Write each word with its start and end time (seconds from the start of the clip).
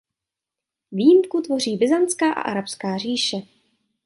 Výjimku 0.91 1.41
tvoří 1.41 1.77
Byzantská 1.77 2.33
a 2.33 2.41
arabská 2.41 2.97
říše. 2.97 3.37